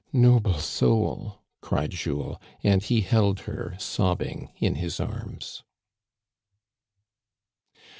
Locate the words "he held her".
2.81-3.75